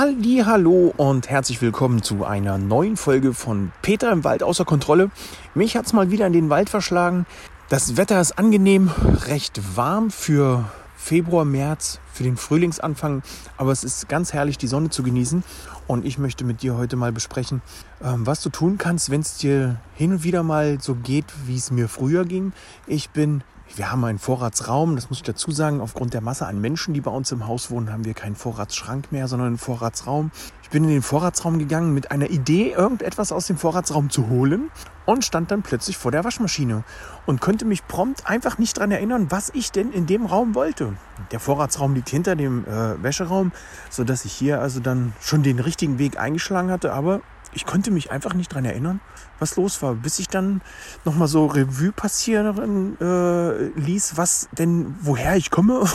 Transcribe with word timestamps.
Halli, 0.00 0.44
hallo 0.46 0.94
und 0.96 1.28
herzlich 1.28 1.60
willkommen 1.60 2.02
zu 2.02 2.24
einer 2.24 2.56
neuen 2.56 2.96
Folge 2.96 3.34
von 3.34 3.70
Peter 3.82 4.10
im 4.10 4.24
Wald 4.24 4.42
außer 4.42 4.64
Kontrolle. 4.64 5.10
Mich 5.54 5.76
hat's 5.76 5.92
mal 5.92 6.10
wieder 6.10 6.26
in 6.26 6.32
den 6.32 6.48
Wald 6.48 6.70
verschlagen. 6.70 7.26
Das 7.68 7.98
Wetter 7.98 8.18
ist 8.18 8.38
angenehm, 8.38 8.90
recht 9.26 9.60
warm 9.76 10.10
für 10.10 10.64
Februar, 10.96 11.44
März, 11.44 12.00
für 12.14 12.22
den 12.22 12.38
Frühlingsanfang, 12.38 13.20
aber 13.58 13.72
es 13.72 13.84
ist 13.84 14.08
ganz 14.08 14.32
herrlich, 14.32 14.56
die 14.56 14.68
Sonne 14.68 14.88
zu 14.88 15.02
genießen. 15.02 15.44
Und 15.86 16.06
ich 16.06 16.16
möchte 16.16 16.44
mit 16.44 16.62
dir 16.62 16.78
heute 16.78 16.96
mal 16.96 17.12
besprechen, 17.12 17.60
ähm, 18.02 18.26
was 18.26 18.42
du 18.42 18.48
tun 18.48 18.78
kannst, 18.78 19.10
wenn 19.10 19.20
es 19.20 19.36
dir 19.36 19.82
hin 19.96 20.12
und 20.12 20.24
wieder 20.24 20.42
mal 20.42 20.78
so 20.80 20.94
geht, 20.94 21.26
wie 21.44 21.56
es 21.56 21.70
mir 21.70 21.90
früher 21.90 22.24
ging. 22.24 22.54
Ich 22.86 23.10
bin 23.10 23.44
wir 23.76 23.90
haben 23.90 24.04
einen 24.04 24.18
Vorratsraum, 24.18 24.96
das 24.96 25.10
muss 25.10 25.18
ich 25.18 25.24
dazu 25.24 25.50
sagen. 25.50 25.80
Aufgrund 25.80 26.14
der 26.14 26.20
Masse 26.20 26.46
an 26.46 26.60
Menschen, 26.60 26.94
die 26.94 27.00
bei 27.00 27.10
uns 27.10 27.30
im 27.32 27.46
Haus 27.46 27.70
wohnen, 27.70 27.92
haben 27.92 28.04
wir 28.04 28.14
keinen 28.14 28.34
Vorratsschrank 28.34 29.12
mehr, 29.12 29.28
sondern 29.28 29.48
einen 29.48 29.58
Vorratsraum. 29.58 30.30
Ich 30.62 30.70
bin 30.70 30.84
in 30.84 30.90
den 30.90 31.02
Vorratsraum 31.02 31.58
gegangen 31.58 31.94
mit 31.94 32.10
einer 32.10 32.30
Idee, 32.30 32.72
irgendetwas 32.72 33.32
aus 33.32 33.46
dem 33.46 33.56
Vorratsraum 33.56 34.10
zu 34.10 34.28
holen 34.28 34.70
und 35.06 35.24
stand 35.24 35.50
dann 35.50 35.62
plötzlich 35.62 35.96
vor 35.96 36.12
der 36.12 36.24
Waschmaschine 36.24 36.84
und 37.26 37.40
konnte 37.40 37.64
mich 37.64 37.86
prompt 37.86 38.26
einfach 38.26 38.58
nicht 38.58 38.76
daran 38.76 38.92
erinnern, 38.92 39.26
was 39.30 39.50
ich 39.54 39.72
denn 39.72 39.92
in 39.92 40.06
dem 40.06 40.26
Raum 40.26 40.54
wollte. 40.54 40.94
Der 41.32 41.40
Vorratsraum 41.40 41.94
liegt 41.94 42.08
hinter 42.08 42.36
dem 42.36 42.64
äh, 42.64 43.02
Wäscheraum, 43.02 43.52
sodass 43.88 44.24
ich 44.24 44.32
hier 44.32 44.60
also 44.60 44.80
dann 44.80 45.12
schon 45.20 45.42
den 45.42 45.58
richtigen 45.58 45.98
Weg 45.98 46.18
eingeschlagen 46.18 46.70
hatte, 46.70 46.92
aber 46.92 47.20
ich 47.52 47.66
konnte 47.66 47.90
mich 47.90 48.10
einfach 48.10 48.34
nicht 48.34 48.52
daran 48.52 48.64
erinnern, 48.64 49.00
was 49.38 49.56
los 49.56 49.82
war, 49.82 49.94
bis 49.94 50.18
ich 50.18 50.28
dann 50.28 50.60
nochmal 51.04 51.28
so 51.28 51.46
Revue 51.46 51.92
passieren 51.92 52.96
äh, 53.00 53.80
ließ, 53.80 54.16
was 54.16 54.48
denn, 54.52 54.94
woher 55.00 55.36
ich 55.36 55.50
komme. 55.50 55.84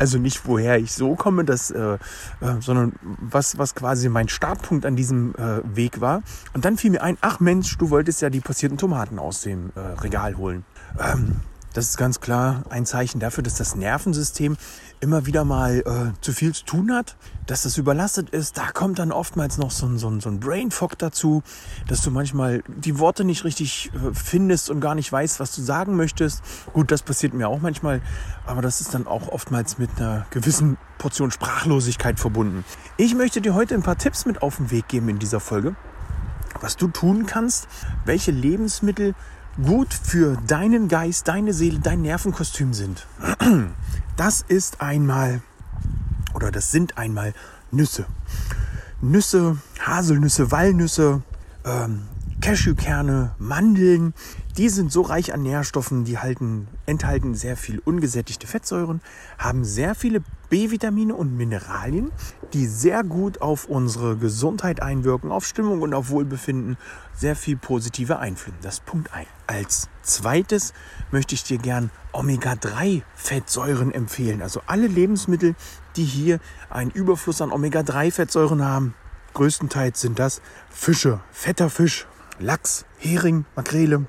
Also 0.00 0.18
nicht 0.18 0.44
woher 0.46 0.76
ich 0.76 0.92
so 0.92 1.14
komme, 1.14 1.44
das, 1.44 1.70
äh, 1.70 1.94
äh, 1.94 1.98
sondern 2.60 2.94
was, 3.00 3.58
was 3.58 3.76
quasi 3.76 4.08
mein 4.08 4.28
Startpunkt 4.28 4.84
an 4.84 4.96
diesem 4.96 5.34
äh, 5.36 5.60
Weg 5.64 6.00
war. 6.00 6.22
Und 6.52 6.64
dann 6.64 6.76
fiel 6.76 6.90
mir 6.90 7.02
ein, 7.02 7.16
ach 7.20 7.38
Mensch, 7.38 7.78
du 7.78 7.90
wolltest 7.90 8.20
ja 8.20 8.28
die 8.28 8.40
passierten 8.40 8.76
Tomaten 8.76 9.20
aus 9.20 9.42
dem 9.42 9.70
äh, 9.76 9.80
Regal 10.00 10.36
holen. 10.36 10.64
Ähm, 10.98 11.42
das 11.74 11.90
ist 11.90 11.96
ganz 11.96 12.20
klar 12.20 12.64
ein 12.70 12.86
Zeichen 12.86 13.20
dafür, 13.20 13.44
dass 13.44 13.54
das 13.54 13.76
Nervensystem 13.76 14.56
immer 15.00 15.26
wieder 15.26 15.44
mal 15.44 15.78
äh, 15.78 16.20
zu 16.20 16.32
viel 16.32 16.52
zu 16.52 16.64
tun 16.64 16.92
hat, 16.92 17.16
dass 17.46 17.62
das 17.62 17.78
überlastet 17.78 18.30
ist. 18.30 18.58
Da 18.58 18.70
kommt 18.72 18.98
dann 18.98 19.12
oftmals 19.12 19.58
noch 19.58 19.70
so 19.70 19.86
ein, 19.86 19.98
so 19.98 20.08
ein, 20.08 20.20
so 20.20 20.28
ein 20.28 20.40
Brain 20.40 20.70
Fog 20.70 20.98
dazu, 20.98 21.42
dass 21.86 22.02
du 22.02 22.10
manchmal 22.10 22.62
die 22.66 22.98
Worte 22.98 23.24
nicht 23.24 23.44
richtig 23.44 23.90
äh, 23.94 24.14
findest 24.14 24.70
und 24.70 24.80
gar 24.80 24.94
nicht 24.94 25.10
weißt, 25.10 25.40
was 25.40 25.54
du 25.54 25.62
sagen 25.62 25.96
möchtest. 25.96 26.42
Gut, 26.72 26.90
das 26.90 27.02
passiert 27.02 27.34
mir 27.34 27.48
auch 27.48 27.60
manchmal, 27.60 28.00
aber 28.46 28.62
das 28.62 28.80
ist 28.80 28.94
dann 28.94 29.06
auch 29.06 29.28
oftmals 29.28 29.78
mit 29.78 29.90
einer 29.98 30.26
gewissen 30.30 30.78
Portion 30.98 31.30
Sprachlosigkeit 31.30 32.18
verbunden. 32.18 32.64
Ich 32.96 33.14
möchte 33.14 33.40
dir 33.40 33.54
heute 33.54 33.74
ein 33.74 33.82
paar 33.82 33.98
Tipps 33.98 34.26
mit 34.26 34.42
auf 34.42 34.56
den 34.56 34.70
Weg 34.70 34.88
geben 34.88 35.08
in 35.08 35.18
dieser 35.18 35.40
Folge, 35.40 35.76
was 36.60 36.76
du 36.76 36.88
tun 36.88 37.26
kannst, 37.26 37.68
welche 38.04 38.32
Lebensmittel 38.32 39.14
gut 39.64 39.92
für 39.92 40.36
deinen 40.46 40.88
Geist, 40.88 41.28
deine 41.28 41.52
Seele, 41.52 41.80
dein 41.80 42.02
Nervenkostüm 42.02 42.74
sind. 42.74 43.06
Das 44.16 44.44
ist 44.48 44.80
einmal, 44.80 45.42
oder 46.34 46.50
das 46.50 46.72
sind 46.72 46.98
einmal 46.98 47.34
Nüsse. 47.70 48.04
Nüsse, 49.00 49.58
Haselnüsse, 49.78 50.50
Walnüsse, 50.50 51.22
ähm, 51.64 52.08
Cashewkerne, 52.40 53.36
Mandeln, 53.38 54.14
die 54.58 54.68
sind 54.68 54.90
so 54.90 55.02
reich 55.02 55.32
an 55.32 55.44
Nährstoffen, 55.44 56.04
die 56.04 56.18
halten, 56.18 56.66
enthalten 56.84 57.36
sehr 57.36 57.56
viel 57.56 57.78
ungesättigte 57.78 58.48
Fettsäuren, 58.48 59.00
haben 59.38 59.64
sehr 59.64 59.94
viele 59.94 60.20
B-Vitamine 60.50 61.14
und 61.14 61.36
Mineralien, 61.36 62.10
die 62.52 62.66
sehr 62.66 63.04
gut 63.04 63.40
auf 63.40 63.66
unsere 63.66 64.16
Gesundheit 64.16 64.82
einwirken, 64.82 65.30
auf 65.30 65.46
Stimmung 65.46 65.80
und 65.80 65.94
auf 65.94 66.10
Wohlbefinden, 66.10 66.76
sehr 67.14 67.36
viel 67.36 67.56
positive 67.56 68.18
Einflüsse. 68.18 68.58
Das 68.60 68.74
ist 68.74 68.86
Punkt 68.86 69.14
1. 69.14 69.28
Als 69.46 69.88
zweites 70.02 70.72
möchte 71.12 71.36
ich 71.36 71.44
dir 71.44 71.58
gern 71.58 71.90
Omega-3-Fettsäuren 72.12 73.94
empfehlen. 73.94 74.42
Also 74.42 74.60
alle 74.66 74.88
Lebensmittel, 74.88 75.54
die 75.94 76.04
hier 76.04 76.40
einen 76.68 76.90
Überfluss 76.90 77.40
an 77.40 77.52
Omega-3-Fettsäuren 77.52 78.64
haben. 78.64 78.94
Größtenteils 79.34 80.00
sind 80.00 80.18
das 80.18 80.42
Fische, 80.68 81.20
fetter 81.30 81.70
Fisch, 81.70 82.08
Lachs, 82.40 82.86
Hering, 82.98 83.44
Makrele, 83.54 84.06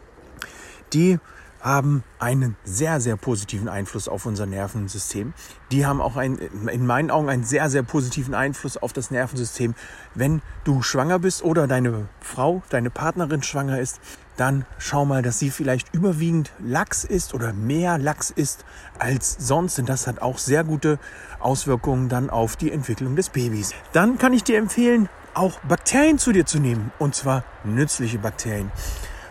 die 0.93 1.19
haben 1.61 2.03
einen 2.19 2.55
sehr, 2.63 3.01
sehr 3.01 3.17
positiven 3.17 3.67
Einfluss 3.67 4.07
auf 4.07 4.25
unser 4.25 4.45
Nervensystem. 4.45 5.33
Die 5.71 5.85
haben 5.85 6.01
auch 6.01 6.15
einen, 6.15 6.37
in 6.37 6.85
meinen 6.85 7.11
Augen 7.11 7.29
einen 7.29 7.43
sehr, 7.43 7.69
sehr 7.69 7.83
positiven 7.83 8.33
Einfluss 8.33 8.77
auf 8.77 8.93
das 8.93 9.11
Nervensystem. 9.11 9.75
Wenn 10.15 10.41
du 10.63 10.81
schwanger 10.81 11.19
bist 11.19 11.43
oder 11.43 11.67
deine 11.67 12.07
Frau, 12.21 12.63
deine 12.69 12.89
Partnerin 12.89 13.43
schwanger 13.43 13.79
ist, 13.79 13.99
dann 14.37 14.65
schau 14.77 15.03
mal, 15.03 15.21
dass 15.21 15.37
sie 15.39 15.49
vielleicht 15.49 15.93
überwiegend 15.93 16.51
Lachs 16.59 17.03
isst 17.03 17.33
oder 17.33 17.51
mehr 17.51 17.97
Lachs 17.97 18.29
isst 18.29 18.63
als 18.97 19.35
sonst. 19.37 19.77
Denn 19.77 19.85
das 19.85 20.07
hat 20.07 20.21
auch 20.21 20.37
sehr 20.37 20.63
gute 20.63 20.97
Auswirkungen 21.39 22.07
dann 22.07 22.29
auf 22.29 22.55
die 22.55 22.71
Entwicklung 22.71 23.17
des 23.17 23.29
Babys. 23.29 23.73
Dann 23.91 24.17
kann 24.17 24.33
ich 24.33 24.45
dir 24.45 24.57
empfehlen, 24.57 25.09
auch 25.33 25.59
Bakterien 25.61 26.19
zu 26.19 26.31
dir 26.31 26.45
zu 26.45 26.59
nehmen. 26.59 26.91
Und 26.99 27.15
zwar 27.15 27.43
nützliche 27.65 28.17
Bakterien. 28.17 28.71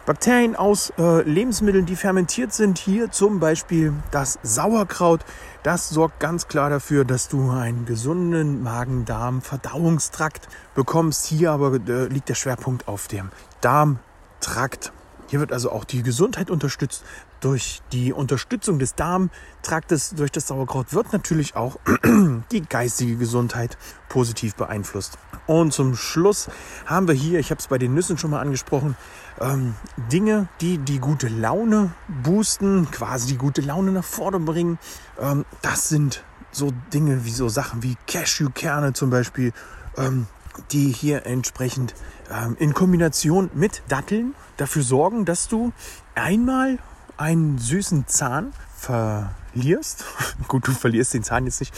Bakterien 0.09 0.57
aus 0.57 0.91
äh, 0.97 1.21
Lebensmitteln, 1.21 1.85
die 1.85 1.95
fermentiert 1.95 2.55
sind. 2.55 2.79
Hier 2.79 3.11
zum 3.11 3.41
Beispiel 3.41 3.93
das 4.11 4.39
Sauerkraut. 4.43 5.21
Das 5.63 5.91
sorgt 5.91 6.19
ganz 6.19 6.49
klar 6.49 6.71
dafür, 6.71 7.05
dass 7.05 7.29
du 7.29 7.51
einen 7.51 7.85
gesunden 7.85 8.63
Magen-Darm-Verdauungstrakt 8.63 10.49
bekommst. 10.75 11.27
Hier 11.27 11.53
aber 11.53 11.75
äh, 11.75 12.07
liegt 12.07 12.31
der 12.31 12.37
Schwerpunkt 12.37 12.89
auf 12.89 13.07
dem 13.07 13.29
Darmtrakt. 13.61 14.95
Hier 15.27 15.41
wird 15.41 15.53
also 15.53 15.71
auch 15.71 15.85
die 15.85 16.03
Gesundheit 16.03 16.51
unterstützt. 16.51 17.05
Durch 17.41 17.83
die 17.93 18.13
Unterstützung 18.13 18.79
des 18.79 18.97
Darmtraktes 18.97 20.11
durch 20.11 20.33
das 20.33 20.49
Sauerkraut 20.49 20.93
wird 20.93 21.13
natürlich 21.13 21.55
auch 21.55 21.79
die 22.51 22.63
geistige 22.63 23.17
Gesundheit 23.17 23.79
positiv 24.09 24.57
beeinflusst. 24.57 25.19
Und 25.47 25.73
zum 25.73 25.95
Schluss 25.95 26.49
haben 26.87 27.07
wir 27.07 27.15
hier, 27.15 27.39
ich 27.39 27.51
habe 27.51 27.61
es 27.61 27.69
bei 27.69 27.79
den 27.79 27.95
Nüssen 27.95 28.19
schon 28.19 28.31
mal 28.31 28.41
angesprochen, 28.41 28.97
ähm, 29.41 29.75
Dinge, 30.11 30.49
die 30.61 30.79
die 30.79 30.99
gute 30.99 31.29
Laune 31.29 31.93
boosten, 32.23 32.91
quasi 32.91 33.29
die 33.29 33.39
gute 33.39 33.61
Laune 33.61 33.93
nach 33.93 34.05
vorne 34.05 34.41
bringen. 34.41 34.79
Ähm, 35.21 35.45
das 35.63 35.89
sind 35.89 36.25
so 36.51 36.73
Dinge 36.93 37.25
wie 37.25 37.31
so 37.31 37.49
Sachen 37.49 37.83
wie 37.83 37.97
Cashewkerne 38.07 38.95
zum 38.95 39.11
Beispiel, 39.11 39.53
ähm, 39.97 40.27
die 40.73 40.91
hier 40.91 41.25
entsprechend 41.25 41.95
ähm, 42.31 42.57
in 42.59 42.75
Kombination 42.75 43.51
mit 43.55 43.83
Datteln 43.89 44.35
dafür 44.57 44.83
sorgen, 44.83 45.25
dass 45.25 45.49
du 45.49 45.73
einmal 46.15 46.79
einen 47.19 47.59
süßen 47.59 48.07
Zahn 48.07 48.53
verlierst. 48.77 50.05
Gut, 50.49 50.67
du 50.67 50.73
verlierst 50.73 51.15
den 51.15 51.23
Zahn 51.23 51.45
jetzt 51.45 51.61
nicht, 51.61 51.75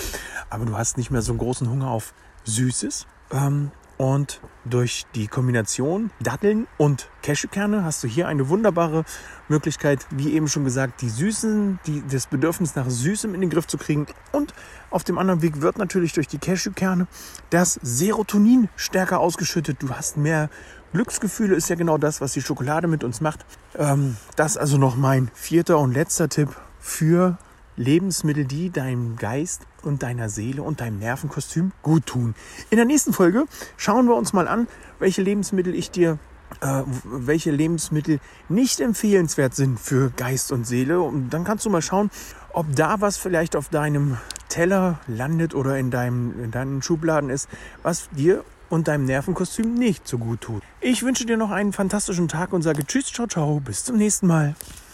aber 0.49 0.67
du 0.67 0.77
hast 0.77 0.97
nicht 0.97 1.11
mehr 1.11 1.23
so 1.23 1.33
einen 1.33 1.39
großen 1.39 1.69
Hunger 1.69 1.89
auf 1.89 2.15
Süßes. 2.45 3.07
Ähm, 3.33 3.71
und 4.01 4.41
durch 4.65 5.05
die 5.15 5.27
Kombination 5.27 6.11
Datteln 6.23 6.67
und 6.79 7.11
Cashewkerne 7.21 7.85
hast 7.85 8.03
du 8.03 8.09
hier 8.09 8.29
eine 8.29 8.49
wunderbare 8.49 9.05
Möglichkeit, 9.49 10.07
wie 10.09 10.33
eben 10.33 10.49
schon 10.49 10.65
gesagt, 10.65 11.03
die 11.03 11.11
Süßen, 11.11 11.81
die, 11.87 12.03
das 12.11 12.27
Bedürfnis 12.27 12.77
nach 12.77 12.89
Süßem 12.89 13.35
in 13.35 13.43
den 13.43 13.51
Griff 13.51 13.67
zu 13.67 13.77
kriegen. 13.77 14.07
Und 14.33 14.55
auf 14.89 15.05
dem 15.05 15.19
anderen 15.19 15.43
Weg 15.43 15.61
wird 15.61 15.77
natürlich 15.77 16.15
durch 16.15 16.29
die 16.29 16.39
Cashewkerne 16.39 17.09
das 17.51 17.79
Serotonin 17.83 18.71
stärker 18.75 19.21
ausgeschüttet. 19.21 19.83
Du 19.83 19.91
hast 19.91 20.17
mehr 20.17 20.49
Glücksgefühle, 20.95 21.55
ist 21.55 21.69
ja 21.69 21.77
genau 21.77 21.99
das, 21.99 22.23
was 22.23 22.33
die 22.33 22.41
Schokolade 22.41 22.89
mit 22.89 23.05
uns 23.05 23.21
macht. 23.21 23.45
Ähm, 23.77 24.17
das 24.35 24.57
also 24.57 24.79
noch 24.79 24.97
mein 24.97 25.31
vierter 25.35 25.79
und 25.79 25.93
letzter 25.93 26.31
Tipp 26.31 26.57
für 26.79 27.37
Lebensmittel, 27.77 28.47
die 28.47 28.71
deinem 28.71 29.17
Geist 29.17 29.67
und 29.85 30.03
deiner 30.03 30.29
Seele 30.29 30.63
und 30.63 30.81
deinem 30.81 30.99
Nervenkostüm 30.99 31.73
gut 31.83 32.07
tun. 32.07 32.35
In 32.71 32.77
der 32.77 32.87
nächsten 32.87 33.13
Folge 33.13 33.47
schauen 33.77 34.07
wir 34.07 34.17
uns 34.17 34.33
mal 34.33 34.49
an, 34.49 34.69
welche 34.99 35.23
Lebensmittel 35.23 35.75
ich 35.75 35.91
dir 35.91 36.19
äh, 36.61 36.83
welche 37.05 37.51
Lebensmittel 37.51 38.19
nicht 38.49 38.81
empfehlenswert 38.81 39.55
sind 39.55 39.79
für 39.79 40.11
Geist 40.11 40.51
und 40.53 40.67
Seele. 40.67 41.01
Und 41.01 41.31
dann 41.31 41.45
kannst 41.45 41.65
du 41.65 41.71
mal 41.71 41.83
schauen, 41.83 42.11
ob 42.53 42.67
da 42.75 43.01
was 43.01 43.17
vielleicht 43.17 43.57
auf 43.57 43.69
deinem 43.69 44.19
Teller 44.49 44.99
landet 45.07 45.55
oder 45.55 45.79
in 45.79 45.91
deinem 45.91 46.43
in 46.43 46.51
deinen 46.51 46.83
Schubladen 46.83 47.31
ist, 47.31 47.49
was 47.83 48.09
dir 48.11 48.45
und 48.69 48.89
deinem 48.89 49.05
Nervenkostüm 49.05 49.75
nicht 49.75 50.07
so 50.07 50.19
gut 50.19 50.41
tut. 50.41 50.63
Ich 50.81 51.03
wünsche 51.03 51.25
dir 51.25 51.37
noch 51.37 51.51
einen 51.51 51.73
fantastischen 51.73 52.29
Tag 52.29 52.53
und 52.53 52.63
sage 52.63 52.85
Tschüss, 52.85 53.07
ciao, 53.07 53.27
ciao, 53.27 53.61
bis 53.61 53.85
zum 53.85 53.97
nächsten 53.97 54.27
Mal. 54.27 54.55